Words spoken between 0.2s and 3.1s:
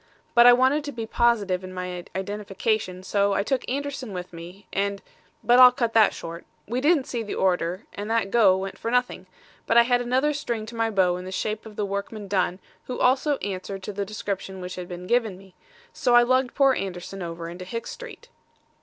But I wanted to be positive in my identification,